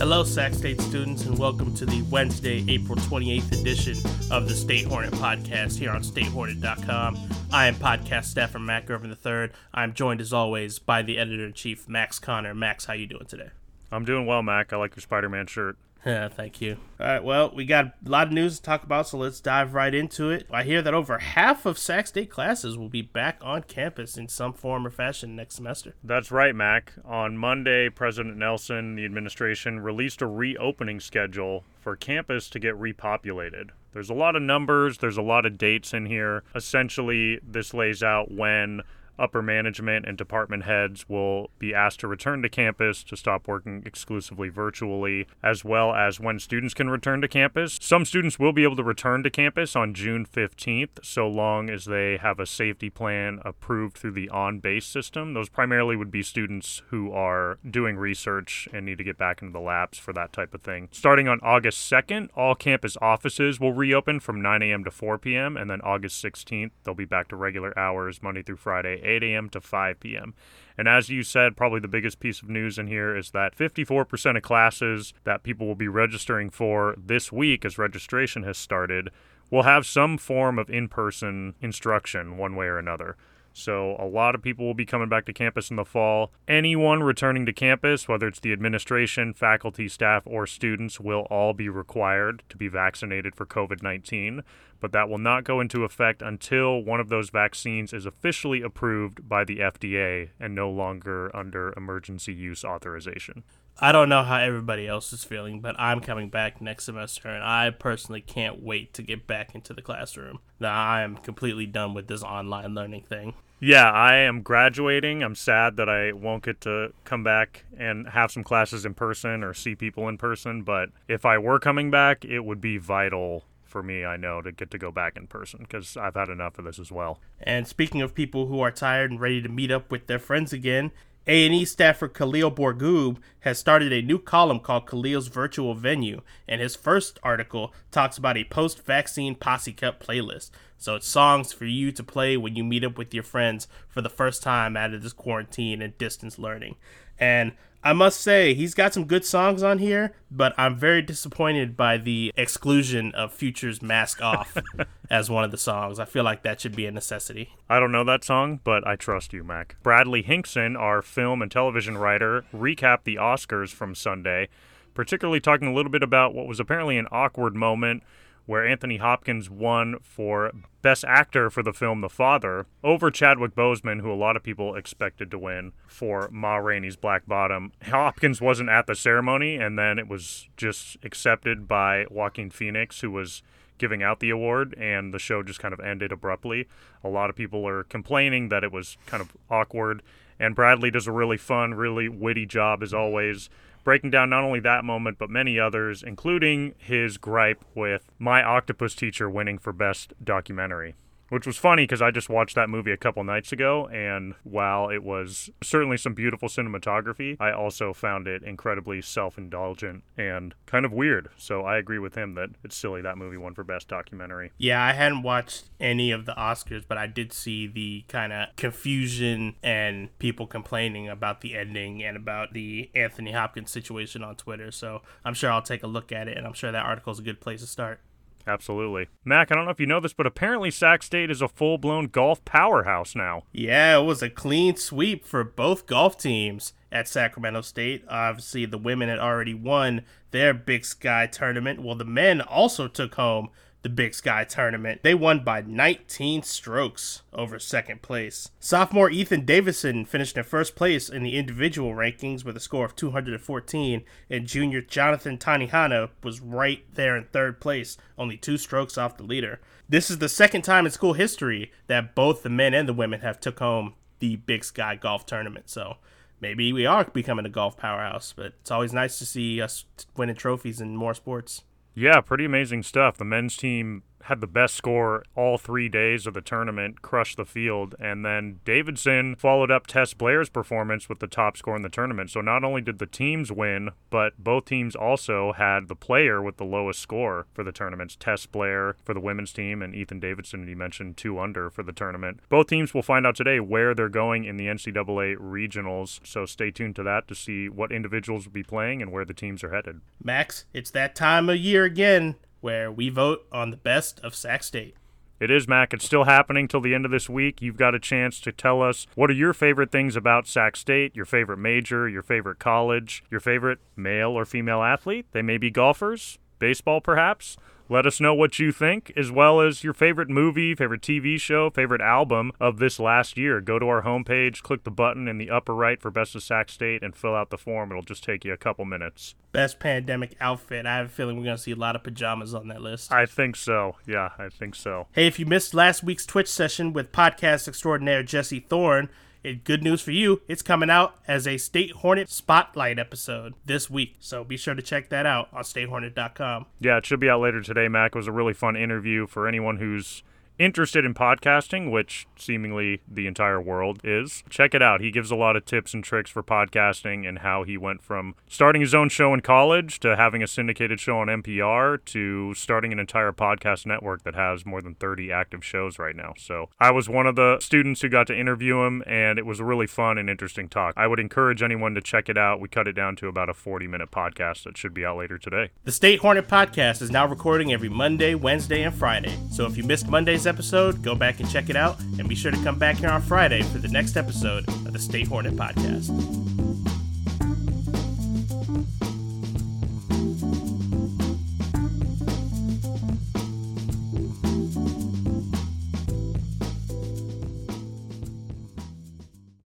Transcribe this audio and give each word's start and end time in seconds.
Hello, 0.00 0.24
Sac 0.24 0.54
State 0.54 0.80
students, 0.80 1.26
and 1.26 1.38
welcome 1.38 1.74
to 1.74 1.84
the 1.84 2.00
Wednesday, 2.04 2.64
April 2.68 2.96
28th 2.96 3.52
edition 3.60 3.98
of 4.30 4.48
the 4.48 4.54
State 4.54 4.86
Hornet 4.86 5.12
podcast 5.12 5.76
here 5.76 5.90
on 5.90 6.00
statehornet.com. 6.02 7.18
I 7.52 7.66
am 7.66 7.74
podcast 7.74 8.24
staffer 8.24 8.58
Matt 8.58 8.86
Gervin 8.86 9.14
III. 9.14 9.54
I'm 9.74 9.92
joined, 9.92 10.22
as 10.22 10.32
always, 10.32 10.78
by 10.78 11.02
the 11.02 11.18
editor 11.18 11.44
in 11.44 11.52
chief, 11.52 11.86
Max 11.86 12.18
Connor. 12.18 12.54
Max, 12.54 12.86
how 12.86 12.94
you 12.94 13.06
doing 13.06 13.26
today? 13.26 13.50
I'm 13.92 14.06
doing 14.06 14.24
well, 14.24 14.42
Mac. 14.42 14.72
I 14.72 14.78
like 14.78 14.96
your 14.96 15.02
Spider-Man 15.02 15.48
shirt. 15.48 15.76
Yeah, 16.04 16.28
thank 16.28 16.60
you. 16.60 16.78
All 16.98 17.06
right, 17.06 17.22
well, 17.22 17.52
we 17.54 17.66
got 17.66 17.86
a 18.04 18.08
lot 18.08 18.28
of 18.28 18.32
news 18.32 18.56
to 18.56 18.62
talk 18.62 18.82
about, 18.84 19.08
so 19.08 19.18
let's 19.18 19.40
dive 19.40 19.74
right 19.74 19.94
into 19.94 20.30
it. 20.30 20.46
I 20.50 20.62
hear 20.62 20.80
that 20.82 20.94
over 20.94 21.18
half 21.18 21.66
of 21.66 21.78
Sac 21.78 22.06
State 22.06 22.30
classes 22.30 22.78
will 22.78 22.88
be 22.88 23.02
back 23.02 23.38
on 23.42 23.64
campus 23.64 24.16
in 24.16 24.28
some 24.28 24.54
form 24.54 24.86
or 24.86 24.90
fashion 24.90 25.36
next 25.36 25.56
semester. 25.56 25.94
That's 26.02 26.30
right, 26.30 26.54
Mac. 26.54 26.94
On 27.04 27.36
Monday, 27.36 27.90
President 27.90 28.38
Nelson, 28.38 28.96
the 28.96 29.04
administration, 29.04 29.80
released 29.80 30.22
a 30.22 30.26
reopening 30.26 31.00
schedule 31.00 31.64
for 31.78 31.96
campus 31.96 32.48
to 32.50 32.58
get 32.58 32.80
repopulated. 32.80 33.70
There's 33.92 34.10
a 34.10 34.14
lot 34.14 34.36
of 34.36 34.42
numbers, 34.42 34.98
there's 34.98 35.16
a 35.16 35.22
lot 35.22 35.44
of 35.44 35.58
dates 35.58 35.92
in 35.92 36.06
here. 36.06 36.44
Essentially, 36.54 37.40
this 37.46 37.74
lays 37.74 38.02
out 38.02 38.30
when 38.30 38.82
upper 39.20 39.42
management 39.42 40.06
and 40.06 40.16
department 40.16 40.64
heads 40.64 41.08
will 41.08 41.50
be 41.58 41.74
asked 41.74 42.00
to 42.00 42.08
return 42.08 42.42
to 42.42 42.48
campus 42.48 43.04
to 43.04 43.16
stop 43.16 43.46
working 43.46 43.82
exclusively 43.84 44.48
virtually, 44.48 45.26
as 45.42 45.64
well 45.64 45.94
as 45.94 46.18
when 46.18 46.38
students 46.38 46.74
can 46.74 46.90
return 46.90 47.20
to 47.20 47.28
campus. 47.28 47.78
Some 47.80 48.04
students 48.04 48.38
will 48.38 48.52
be 48.52 48.64
able 48.64 48.76
to 48.76 48.84
return 48.84 49.22
to 49.22 49.30
campus 49.30 49.76
on 49.76 49.94
June 49.94 50.26
15th, 50.26 51.04
so 51.04 51.28
long 51.28 51.70
as 51.70 51.84
they 51.84 52.16
have 52.16 52.40
a 52.40 52.46
safety 52.46 52.90
plan 52.90 53.40
approved 53.44 53.96
through 53.96 54.12
the 54.12 54.28
on 54.30 54.58
base 54.60 54.86
system. 54.86 55.34
Those 55.34 55.48
primarily 55.48 55.96
would 55.96 56.10
be 56.10 56.22
students 56.22 56.82
who 56.88 57.12
are 57.12 57.58
doing 57.68 57.96
research 57.96 58.68
and 58.72 58.86
need 58.86 58.98
to 58.98 59.04
get 59.04 59.18
back 59.18 59.42
into 59.42 59.52
the 59.52 59.60
labs 59.60 59.98
for 59.98 60.12
that 60.12 60.32
type 60.32 60.54
of 60.54 60.62
thing. 60.62 60.88
Starting 60.92 61.28
on 61.28 61.40
August 61.42 61.90
2nd, 61.90 62.28
all 62.34 62.54
campus 62.54 62.96
offices 63.00 63.60
will 63.60 63.72
reopen 63.72 64.20
from 64.20 64.40
9 64.40 64.62
a.m. 64.62 64.84
to 64.84 64.90
4 64.90 65.18
p.m., 65.18 65.56
and 65.56 65.70
then 65.70 65.80
August 65.82 66.22
16th, 66.24 66.70
they'll 66.84 66.94
be 66.94 67.04
back 67.04 67.28
to 67.28 67.36
regular 67.36 67.78
hours 67.78 68.22
Monday 68.22 68.42
through 68.42 68.56
Friday, 68.56 69.00
8 69.10 69.22
a.m. 69.22 69.48
to 69.50 69.60
5 69.60 70.00
p.m. 70.00 70.34
And 70.78 70.88
as 70.88 71.10
you 71.10 71.22
said, 71.22 71.56
probably 71.56 71.80
the 71.80 71.88
biggest 71.88 72.20
piece 72.20 72.40
of 72.40 72.48
news 72.48 72.78
in 72.78 72.86
here 72.86 73.14
is 73.14 73.32
that 73.32 73.56
54% 73.56 74.36
of 74.36 74.42
classes 74.42 75.12
that 75.24 75.42
people 75.42 75.66
will 75.66 75.74
be 75.74 75.88
registering 75.88 76.48
for 76.48 76.94
this 76.96 77.30
week, 77.30 77.64
as 77.64 77.76
registration 77.76 78.44
has 78.44 78.56
started, 78.56 79.10
will 79.50 79.64
have 79.64 79.84
some 79.84 80.16
form 80.16 80.58
of 80.58 80.70
in 80.70 80.88
person 80.88 81.54
instruction 81.60 82.38
one 82.38 82.56
way 82.56 82.66
or 82.66 82.78
another. 82.78 83.16
So, 83.52 83.96
a 83.98 84.06
lot 84.06 84.34
of 84.34 84.42
people 84.42 84.64
will 84.64 84.74
be 84.74 84.86
coming 84.86 85.08
back 85.08 85.26
to 85.26 85.32
campus 85.32 85.70
in 85.70 85.76
the 85.76 85.84
fall. 85.84 86.30
Anyone 86.46 87.02
returning 87.02 87.46
to 87.46 87.52
campus, 87.52 88.06
whether 88.06 88.28
it's 88.28 88.40
the 88.40 88.52
administration, 88.52 89.34
faculty, 89.34 89.88
staff, 89.88 90.22
or 90.24 90.46
students, 90.46 91.00
will 91.00 91.26
all 91.30 91.52
be 91.52 91.68
required 91.68 92.42
to 92.48 92.56
be 92.56 92.68
vaccinated 92.68 93.34
for 93.34 93.46
COVID 93.46 93.82
19. 93.82 94.42
But 94.78 94.92
that 94.92 95.10
will 95.10 95.18
not 95.18 95.44
go 95.44 95.60
into 95.60 95.84
effect 95.84 96.22
until 96.22 96.82
one 96.82 97.00
of 97.00 97.10
those 97.10 97.30
vaccines 97.30 97.92
is 97.92 98.06
officially 98.06 98.62
approved 98.62 99.28
by 99.28 99.44
the 99.44 99.58
FDA 99.58 100.30
and 100.40 100.54
no 100.54 100.70
longer 100.70 101.34
under 101.36 101.74
emergency 101.76 102.32
use 102.32 102.64
authorization. 102.64 103.42
I 103.82 103.92
don't 103.92 104.10
know 104.10 104.22
how 104.22 104.36
everybody 104.36 104.86
else 104.86 105.10
is 105.10 105.24
feeling, 105.24 105.60
but 105.60 105.74
I'm 105.78 106.00
coming 106.00 106.28
back 106.28 106.60
next 106.60 106.84
semester, 106.84 107.30
and 107.30 107.42
I 107.42 107.70
personally 107.70 108.20
can't 108.20 108.62
wait 108.62 108.92
to 108.94 109.02
get 109.02 109.26
back 109.26 109.54
into 109.54 109.72
the 109.72 109.80
classroom. 109.80 110.40
Now, 110.58 110.78
I 110.78 111.00
am 111.00 111.16
completely 111.16 111.64
done 111.64 111.94
with 111.94 112.06
this 112.06 112.22
online 112.22 112.74
learning 112.74 113.04
thing. 113.04 113.32
Yeah, 113.58 113.90
I 113.90 114.16
am 114.16 114.42
graduating. 114.42 115.22
I'm 115.22 115.34
sad 115.34 115.76
that 115.76 115.88
I 115.88 116.12
won't 116.12 116.44
get 116.44 116.60
to 116.62 116.92
come 117.04 117.24
back 117.24 117.64
and 117.78 118.08
have 118.08 118.30
some 118.30 118.44
classes 118.44 118.84
in 118.84 118.92
person 118.92 119.42
or 119.42 119.54
see 119.54 119.74
people 119.74 120.08
in 120.08 120.18
person, 120.18 120.62
but 120.62 120.90
if 121.08 121.24
I 121.24 121.38
were 121.38 121.58
coming 121.58 121.90
back, 121.90 122.24
it 122.24 122.40
would 122.40 122.60
be 122.60 122.76
vital 122.76 123.44
for 123.64 123.82
me, 123.82 124.04
I 124.04 124.16
know, 124.16 124.42
to 124.42 124.52
get 124.52 124.70
to 124.72 124.78
go 124.78 124.90
back 124.90 125.16
in 125.16 125.26
person 125.26 125.60
because 125.60 125.96
I've 125.96 126.16
had 126.16 126.28
enough 126.28 126.58
of 126.58 126.64
this 126.64 126.78
as 126.78 126.90
well. 126.90 127.20
And 127.40 127.66
speaking 127.66 128.02
of 128.02 128.14
people 128.14 128.46
who 128.46 128.60
are 128.60 128.70
tired 128.70 129.10
and 129.10 129.20
ready 129.20 129.40
to 129.40 129.48
meet 129.48 129.70
up 129.70 129.90
with 129.90 130.06
their 130.06 130.18
friends 130.18 130.52
again, 130.52 130.90
A&E 131.26 131.64
staffer 131.66 132.08
Khalil 132.08 132.50
Borgoob 132.50 133.18
has 133.40 133.58
started 133.58 133.92
a 133.92 134.00
new 134.00 134.18
column 134.18 134.58
called 134.58 134.86
Khalil's 134.86 135.28
Virtual 135.28 135.74
Venue, 135.74 136.22
and 136.48 136.60
his 136.60 136.74
first 136.74 137.18
article 137.22 137.74
talks 137.90 138.16
about 138.16 138.38
a 138.38 138.44
post-vaccine 138.44 139.34
posse 139.34 139.72
cut 139.72 140.00
playlist. 140.00 140.50
So 140.80 140.94
it's 140.96 141.06
songs 141.06 141.52
for 141.52 141.66
you 141.66 141.92
to 141.92 142.02
play 142.02 142.38
when 142.38 142.56
you 142.56 142.64
meet 142.64 142.84
up 142.84 142.96
with 142.96 143.12
your 143.12 143.22
friends 143.22 143.68
for 143.86 144.00
the 144.00 144.08
first 144.08 144.42
time 144.42 144.78
out 144.78 144.94
of 144.94 145.02
this 145.02 145.12
quarantine 145.12 145.82
and 145.82 145.96
distance 145.98 146.38
learning. 146.38 146.76
And 147.18 147.52
I 147.84 147.92
must 147.92 148.22
say, 148.22 148.54
he's 148.54 148.72
got 148.72 148.94
some 148.94 149.04
good 149.04 149.26
songs 149.26 149.62
on 149.62 149.76
here, 149.76 150.14
but 150.30 150.54
I'm 150.56 150.76
very 150.76 151.02
disappointed 151.02 151.76
by 151.76 151.98
the 151.98 152.32
exclusion 152.34 153.14
of 153.14 153.30
Future's 153.30 153.82
Mask 153.82 154.22
Off 154.22 154.56
as 155.10 155.28
one 155.28 155.44
of 155.44 155.50
the 155.50 155.58
songs. 155.58 155.98
I 155.98 156.06
feel 156.06 156.24
like 156.24 156.42
that 156.44 156.62
should 156.62 156.74
be 156.74 156.86
a 156.86 156.90
necessity. 156.90 157.50
I 157.68 157.78
don't 157.78 157.92
know 157.92 158.04
that 158.04 158.24
song, 158.24 158.60
but 158.64 158.86
I 158.86 158.96
trust 158.96 159.34
you, 159.34 159.44
Mac. 159.44 159.76
Bradley 159.82 160.22
Hinkson, 160.22 160.76
our 160.76 161.02
film 161.02 161.42
and 161.42 161.52
television 161.52 161.98
writer, 161.98 162.46
recapped 162.54 163.04
the 163.04 163.16
Oscars 163.16 163.68
from 163.68 163.94
Sunday, 163.94 164.48
particularly 164.94 165.40
talking 165.40 165.68
a 165.68 165.74
little 165.74 165.92
bit 165.92 166.02
about 166.02 166.34
what 166.34 166.46
was 166.46 166.58
apparently 166.58 166.96
an 166.96 167.06
awkward 167.12 167.54
moment 167.54 168.02
where 168.50 168.66
Anthony 168.66 168.96
Hopkins 168.96 169.48
won 169.48 169.94
for 170.02 170.50
Best 170.82 171.04
Actor 171.04 171.50
for 171.50 171.62
the 171.62 171.72
film 171.72 172.00
The 172.00 172.08
Father 172.08 172.66
over 172.82 173.08
Chadwick 173.08 173.54
Boseman, 173.54 174.00
who 174.00 174.10
a 174.10 174.14
lot 174.14 174.36
of 174.36 174.42
people 174.42 174.74
expected 174.74 175.30
to 175.30 175.38
win 175.38 175.70
for 175.86 176.28
Ma 176.32 176.56
Rainey's 176.56 176.96
Black 176.96 177.26
Bottom. 177.28 177.70
Hopkins 177.84 178.40
wasn't 178.40 178.68
at 178.68 178.88
the 178.88 178.96
ceremony, 178.96 179.54
and 179.54 179.78
then 179.78 180.00
it 180.00 180.08
was 180.08 180.48
just 180.56 180.96
accepted 181.04 181.68
by 181.68 182.06
Joaquin 182.10 182.50
Phoenix, 182.50 183.02
who 183.02 183.12
was 183.12 183.44
giving 183.78 184.02
out 184.02 184.18
the 184.18 184.30
award, 184.30 184.74
and 184.76 185.14
the 185.14 185.20
show 185.20 185.44
just 185.44 185.60
kind 185.60 185.72
of 185.72 185.78
ended 185.78 186.10
abruptly. 186.10 186.66
A 187.04 187.08
lot 187.08 187.30
of 187.30 187.36
people 187.36 187.64
are 187.68 187.84
complaining 187.84 188.48
that 188.48 188.64
it 188.64 188.72
was 188.72 188.96
kind 189.06 189.20
of 189.20 189.30
awkward, 189.48 190.02
and 190.40 190.56
Bradley 190.56 190.90
does 190.90 191.06
a 191.06 191.12
really 191.12 191.36
fun, 191.36 191.74
really 191.74 192.08
witty 192.08 192.46
job 192.46 192.82
as 192.82 192.92
always 192.92 193.48
breaking 193.84 194.10
down 194.10 194.30
not 194.30 194.44
only 194.44 194.60
that 194.60 194.84
moment, 194.84 195.18
but 195.18 195.30
many 195.30 195.58
others, 195.58 196.02
including 196.02 196.74
his 196.78 197.18
gripe 197.18 197.64
with 197.74 198.10
My 198.18 198.42
Octopus 198.42 198.94
Teacher 198.94 199.28
winning 199.28 199.58
for 199.58 199.72
Best 199.72 200.12
Documentary 200.22 200.94
which 201.30 201.46
was 201.46 201.56
funny 201.56 201.84
because 201.84 202.02
I 202.02 202.10
just 202.10 202.28
watched 202.28 202.54
that 202.56 202.68
movie 202.68 202.92
a 202.92 202.96
couple 202.96 203.24
nights 203.24 203.52
ago, 203.52 203.88
and 203.88 204.34
while 204.42 204.90
it 204.90 205.02
was 205.02 205.48
certainly 205.62 205.96
some 205.96 206.12
beautiful 206.12 206.48
cinematography, 206.48 207.36
I 207.40 207.52
also 207.52 207.92
found 207.92 208.28
it 208.28 208.42
incredibly 208.42 209.00
self 209.00 209.38
indulgent 209.38 210.04
and 210.18 210.54
kind 210.66 210.84
of 210.84 210.92
weird. 210.92 211.30
So 211.36 211.62
I 211.62 211.78
agree 211.78 211.98
with 211.98 212.16
him 212.16 212.34
that 212.34 212.50
it's 212.62 212.76
silly 212.76 213.00
that 213.02 213.16
movie 213.16 213.36
won 213.36 213.54
for 213.54 213.64
Best 213.64 213.88
Documentary. 213.88 214.52
Yeah, 214.58 214.82
I 214.82 214.92
hadn't 214.92 215.22
watched 215.22 215.70
any 215.80 216.10
of 216.10 216.26
the 216.26 216.32
Oscars, 216.32 216.84
but 216.86 216.98
I 216.98 217.06
did 217.06 217.32
see 217.32 217.66
the 217.66 218.04
kind 218.08 218.32
of 218.32 218.48
confusion 218.56 219.54
and 219.62 220.16
people 220.18 220.46
complaining 220.46 221.08
about 221.08 221.40
the 221.40 221.56
ending 221.56 222.02
and 222.02 222.16
about 222.16 222.52
the 222.52 222.90
Anthony 222.94 223.32
Hopkins 223.32 223.70
situation 223.70 224.22
on 224.22 224.36
Twitter. 224.36 224.70
So 224.70 225.02
I'm 225.24 225.34
sure 225.34 225.50
I'll 225.50 225.62
take 225.62 225.82
a 225.82 225.86
look 225.86 226.12
at 226.12 226.28
it, 226.28 226.36
and 226.36 226.46
I'm 226.46 226.52
sure 226.52 226.72
that 226.72 226.84
article 226.84 227.12
is 227.12 227.18
a 227.18 227.22
good 227.22 227.40
place 227.40 227.60
to 227.60 227.66
start. 227.66 228.00
Absolutely. 228.46 229.08
Mac, 229.24 229.50
I 229.50 229.54
don't 229.54 229.64
know 229.64 229.70
if 229.70 229.80
you 229.80 229.86
know 229.86 230.00
this, 230.00 230.12
but 230.12 230.26
apparently 230.26 230.70
Sac 230.70 231.02
State 231.02 231.30
is 231.30 231.42
a 231.42 231.48
full 231.48 231.78
blown 231.78 232.06
golf 232.06 232.44
powerhouse 232.44 233.14
now. 233.14 233.42
Yeah, 233.52 233.98
it 233.98 234.04
was 234.04 234.22
a 234.22 234.30
clean 234.30 234.76
sweep 234.76 235.26
for 235.26 235.44
both 235.44 235.86
golf 235.86 236.16
teams 236.16 236.72
at 236.90 237.08
Sacramento 237.08 237.60
State. 237.62 238.04
Obviously, 238.08 238.64
the 238.66 238.78
women 238.78 239.08
had 239.08 239.18
already 239.18 239.54
won 239.54 240.02
their 240.30 240.54
Big 240.54 240.84
Sky 240.84 241.26
tournament. 241.26 241.82
Well, 241.82 241.94
the 241.94 242.04
men 242.04 242.40
also 242.40 242.88
took 242.88 243.14
home 243.14 243.50
the 243.82 243.88
Big 243.88 244.14
Sky 244.14 244.44
tournament. 244.44 245.02
They 245.02 245.14
won 245.14 245.42
by 245.42 245.62
19 245.62 246.42
strokes 246.42 247.22
over 247.32 247.58
second 247.58 248.02
place. 248.02 248.50
Sophomore 248.60 249.10
Ethan 249.10 249.44
Davison 249.44 250.04
finished 250.04 250.36
in 250.36 250.44
first 250.44 250.76
place 250.76 251.08
in 251.08 251.22
the 251.22 251.36
individual 251.36 251.94
rankings 251.94 252.44
with 252.44 252.56
a 252.56 252.60
score 252.60 252.84
of 252.84 252.96
214, 252.96 254.02
and 254.28 254.46
junior 254.46 254.80
Jonathan 254.82 255.38
Tanihana 255.38 256.10
was 256.22 256.40
right 256.40 256.84
there 256.94 257.16
in 257.16 257.24
third 257.24 257.60
place, 257.60 257.96
only 258.18 258.36
two 258.36 258.58
strokes 258.58 258.98
off 258.98 259.16
the 259.16 259.22
leader. 259.22 259.60
This 259.88 260.10
is 260.10 260.18
the 260.18 260.28
second 260.28 260.62
time 260.62 260.86
in 260.86 260.92
school 260.92 261.14
history 261.14 261.72
that 261.86 262.14
both 262.14 262.42
the 262.42 262.50
men 262.50 262.74
and 262.74 262.88
the 262.88 262.92
women 262.92 263.20
have 263.20 263.40
took 263.40 263.58
home 263.58 263.94
the 264.18 264.36
Big 264.36 264.62
Sky 264.62 264.94
golf 264.94 265.24
tournament. 265.24 265.70
So 265.70 265.96
maybe 266.40 266.72
we 266.72 266.86
are 266.86 267.04
becoming 267.04 267.46
a 267.46 267.50
golf 267.50 267.76
powerhouse, 267.76 268.34
but 268.36 268.52
it's 268.60 268.70
always 268.70 268.92
nice 268.92 269.18
to 269.18 269.26
see 269.26 269.60
us 269.60 269.86
winning 270.16 270.36
trophies 270.36 270.80
in 270.80 270.96
more 270.96 271.14
sports. 271.14 271.62
Yeah, 272.00 272.22
pretty 272.22 272.46
amazing 272.46 272.82
stuff. 272.82 273.18
The 273.18 273.26
men's 273.26 273.58
team 273.58 274.04
had 274.30 274.40
the 274.40 274.46
best 274.46 274.76
score 274.76 275.24
all 275.34 275.58
three 275.58 275.88
days 275.88 276.24
of 276.24 276.34
the 276.34 276.40
tournament, 276.40 277.02
crushed 277.02 277.36
the 277.36 277.44
field. 277.44 277.96
And 277.98 278.24
then 278.24 278.60
Davidson 278.64 279.34
followed 279.34 279.72
up 279.72 279.88
Tess 279.88 280.14
Blair's 280.14 280.48
performance 280.48 281.08
with 281.08 281.18
the 281.18 281.26
top 281.26 281.56
score 281.56 281.74
in 281.74 281.82
the 281.82 281.88
tournament. 281.88 282.30
So 282.30 282.40
not 282.40 282.62
only 282.62 282.80
did 282.80 283.00
the 283.00 283.06
teams 283.06 283.50
win, 283.50 283.90
but 284.08 284.38
both 284.38 284.66
teams 284.66 284.94
also 284.94 285.52
had 285.52 285.88
the 285.88 285.96
player 285.96 286.40
with 286.40 286.58
the 286.58 286.64
lowest 286.64 287.00
score 287.00 287.46
for 287.52 287.64
the 287.64 287.72
tournaments. 287.72 288.16
Tess 288.18 288.46
Blair 288.46 288.94
for 289.04 289.14
the 289.14 289.20
women's 289.20 289.52
team 289.52 289.82
and 289.82 289.96
Ethan 289.96 290.20
Davidson, 290.20 290.68
you 290.68 290.76
mentioned 290.76 291.16
two 291.16 291.40
under 291.40 291.68
for 291.68 291.82
the 291.82 291.92
tournament. 291.92 292.38
Both 292.48 292.68
teams 292.68 292.94
will 292.94 293.02
find 293.02 293.26
out 293.26 293.34
today 293.34 293.58
where 293.58 293.96
they're 293.96 294.08
going 294.08 294.44
in 294.44 294.56
the 294.56 294.66
NCAA 294.66 295.36
regionals. 295.38 296.20
So 296.24 296.46
stay 296.46 296.70
tuned 296.70 296.94
to 296.96 297.02
that 297.02 297.26
to 297.26 297.34
see 297.34 297.68
what 297.68 297.90
individuals 297.90 298.46
will 298.46 298.52
be 298.52 298.62
playing 298.62 299.02
and 299.02 299.10
where 299.10 299.24
the 299.24 299.34
teams 299.34 299.64
are 299.64 299.74
headed. 299.74 300.00
Max, 300.22 300.66
it's 300.72 300.92
that 300.92 301.16
time 301.16 301.48
of 301.48 301.56
year 301.56 301.84
again 301.84 302.36
where 302.60 302.90
we 302.90 303.08
vote 303.08 303.46
on 303.52 303.70
the 303.70 303.76
best 303.76 304.20
of 304.20 304.34
Sac 304.34 304.62
State. 304.62 304.94
It 305.40 305.50
is, 305.50 305.66
Mac. 305.66 305.94
It's 305.94 306.04
still 306.04 306.24
happening 306.24 306.68
till 306.68 306.82
the 306.82 306.94
end 306.94 307.06
of 307.06 307.10
this 307.10 307.30
week. 307.30 307.62
You've 307.62 307.78
got 307.78 307.94
a 307.94 307.98
chance 307.98 308.40
to 308.40 308.52
tell 308.52 308.82
us 308.82 309.06
what 309.14 309.30
are 309.30 309.34
your 309.34 309.54
favorite 309.54 309.90
things 309.90 310.14
about 310.14 310.46
Sac 310.46 310.76
State, 310.76 311.16
your 311.16 311.24
favorite 311.24 311.56
major, 311.56 312.06
your 312.06 312.22
favorite 312.22 312.58
college, 312.58 313.24
your 313.30 313.40
favorite 313.40 313.78
male 313.96 314.32
or 314.32 314.44
female 314.44 314.82
athlete. 314.82 315.24
They 315.32 315.40
may 315.40 315.56
be 315.56 315.70
golfers, 315.70 316.38
baseball 316.58 317.00
perhaps. 317.00 317.56
Let 317.90 318.06
us 318.06 318.20
know 318.20 318.32
what 318.32 318.60
you 318.60 318.70
think, 318.70 319.12
as 319.16 319.32
well 319.32 319.60
as 319.60 319.82
your 319.82 319.92
favorite 319.92 320.28
movie, 320.28 320.76
favorite 320.76 321.02
TV 321.02 321.40
show, 321.40 321.70
favorite 321.70 322.00
album 322.00 322.52
of 322.60 322.78
this 322.78 323.00
last 323.00 323.36
year. 323.36 323.60
Go 323.60 323.80
to 323.80 323.88
our 323.88 324.02
homepage, 324.02 324.62
click 324.62 324.84
the 324.84 324.92
button 324.92 325.26
in 325.26 325.38
the 325.38 325.50
upper 325.50 325.74
right 325.74 326.00
for 326.00 326.08
Best 326.08 326.36
of 326.36 326.44
Sac 326.44 326.68
State, 326.70 327.02
and 327.02 327.16
fill 327.16 327.34
out 327.34 327.50
the 327.50 327.58
form. 327.58 327.90
It'll 327.90 328.04
just 328.04 328.22
take 328.22 328.44
you 328.44 328.52
a 328.52 328.56
couple 328.56 328.84
minutes. 328.84 329.34
Best 329.50 329.80
pandemic 329.80 330.36
outfit. 330.40 330.86
I 330.86 330.98
have 330.98 331.06
a 331.06 331.08
feeling 331.08 331.36
we're 331.36 331.42
going 331.42 331.56
to 331.56 331.62
see 331.62 331.72
a 331.72 331.76
lot 331.76 331.96
of 331.96 332.04
pajamas 332.04 332.54
on 332.54 332.68
that 332.68 332.80
list. 332.80 333.12
I 333.12 333.26
think 333.26 333.56
so. 333.56 333.96
Yeah, 334.06 334.28
I 334.38 334.50
think 334.50 334.76
so. 334.76 335.08
Hey, 335.10 335.26
if 335.26 335.40
you 335.40 335.46
missed 335.46 335.74
last 335.74 336.04
week's 336.04 336.24
Twitch 336.24 336.46
session 336.46 336.92
with 336.92 337.10
podcast 337.10 337.66
extraordinaire 337.66 338.22
Jesse 338.22 338.60
Thorn, 338.60 339.08
it, 339.42 339.64
good 339.64 339.82
news 339.82 340.00
for 340.00 340.10
you, 340.10 340.42
it's 340.48 340.62
coming 340.62 340.90
out 340.90 341.14
as 341.26 341.46
a 341.46 341.56
State 341.56 341.92
Hornet 341.92 342.28
Spotlight 342.30 342.98
episode 342.98 343.54
this 343.64 343.88
week. 343.88 344.16
So 344.20 344.44
be 344.44 344.56
sure 344.56 344.74
to 344.74 344.82
check 344.82 345.08
that 345.10 345.26
out 345.26 345.48
on 345.52 345.62
statehornet.com. 345.62 346.66
Yeah, 346.80 346.98
it 346.98 347.06
should 347.06 347.20
be 347.20 347.30
out 347.30 347.40
later 347.40 347.62
today, 347.62 347.88
Mac. 347.88 348.14
It 348.14 348.18
was 348.18 348.26
a 348.26 348.32
really 348.32 348.54
fun 348.54 348.76
interview 348.76 349.26
for 349.26 349.48
anyone 349.48 349.78
who's 349.78 350.22
interested 350.60 351.06
in 351.06 351.14
podcasting, 351.14 351.90
which 351.90 352.26
seemingly 352.36 353.00
the 353.08 353.26
entire 353.26 353.60
world 353.60 353.98
is, 354.04 354.44
check 354.50 354.74
it 354.74 354.82
out. 354.82 355.00
He 355.00 355.10
gives 355.10 355.30
a 355.30 355.36
lot 355.36 355.56
of 355.56 355.64
tips 355.64 355.94
and 355.94 356.04
tricks 356.04 356.30
for 356.30 356.42
podcasting 356.42 357.26
and 357.26 357.38
how 357.38 357.64
he 357.64 357.78
went 357.78 358.02
from 358.02 358.34
starting 358.46 358.82
his 358.82 358.94
own 358.94 359.08
show 359.08 359.32
in 359.32 359.40
college 359.40 360.00
to 360.00 360.16
having 360.16 360.42
a 360.42 360.46
syndicated 360.46 361.00
show 361.00 361.18
on 361.18 361.28
NPR 361.28 362.04
to 362.04 362.52
starting 362.54 362.92
an 362.92 362.98
entire 362.98 363.32
podcast 363.32 363.86
network 363.86 364.22
that 364.24 364.34
has 364.34 364.66
more 364.66 364.82
than 364.82 364.94
30 364.96 365.32
active 365.32 365.64
shows 365.64 365.98
right 365.98 366.14
now. 366.14 366.34
So 366.36 366.68
I 366.78 366.90
was 366.90 367.08
one 367.08 367.26
of 367.26 367.36
the 367.36 367.58
students 367.60 368.02
who 368.02 368.10
got 368.10 368.26
to 368.26 368.38
interview 368.38 368.82
him, 368.82 369.02
and 369.06 369.38
it 369.38 369.46
was 369.46 369.60
a 369.60 369.64
really 369.64 369.86
fun 369.86 370.18
and 370.18 370.28
interesting 370.28 370.68
talk. 370.68 370.92
I 370.94 371.06
would 371.06 371.18
encourage 371.18 371.62
anyone 371.62 371.94
to 371.94 372.02
check 372.02 372.28
it 372.28 372.36
out. 372.36 372.60
We 372.60 372.68
cut 372.68 372.86
it 372.86 372.92
down 372.92 373.16
to 373.16 373.28
about 373.28 373.48
a 373.48 373.54
40 373.54 373.86
minute 373.86 374.10
podcast 374.10 374.64
that 374.64 374.76
should 374.76 374.92
be 374.92 375.06
out 375.06 375.16
later 375.16 375.38
today. 375.38 375.70
The 375.84 375.92
State 375.92 376.20
Hornet 376.20 376.48
podcast 376.48 377.00
is 377.00 377.10
now 377.10 377.26
recording 377.26 377.72
every 377.72 377.88
Monday, 377.88 378.34
Wednesday, 378.34 378.82
and 378.82 378.94
Friday. 378.94 379.34
So 379.50 379.64
if 379.64 379.78
you 379.78 379.84
missed 379.84 380.06
Monday's 380.06 380.46
episode, 380.50 381.02
go 381.02 381.14
back 381.14 381.40
and 381.40 381.50
check 381.50 381.70
it 381.70 381.76
out, 381.76 381.98
and 382.18 382.28
be 382.28 382.34
sure 382.34 382.50
to 382.50 382.62
come 382.62 382.78
back 382.78 382.96
here 382.96 383.08
on 383.08 383.22
Friday 383.22 383.62
for 383.62 383.78
the 383.78 383.88
next 383.88 384.18
episode 384.18 384.68
of 384.68 384.92
the 384.92 384.98
State 384.98 385.28
Hornet 385.28 385.54
Podcast. 385.54 386.39